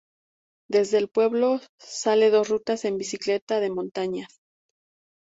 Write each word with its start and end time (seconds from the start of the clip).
Desde 0.67 0.97
el 0.97 1.09
pueblo, 1.09 1.59
sale 1.79 2.31
dos 2.31 2.49
rutas 2.49 2.81
de 2.81 2.91
bicicleta 2.91 3.59
de 3.59 3.69
montaña. 3.69 4.27